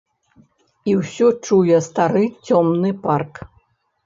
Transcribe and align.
І 0.93 0.95
ўсё 1.01 1.27
чуе 1.45 1.77
стары 1.89 2.25
цёмны 2.45 2.91
парк. 3.05 3.33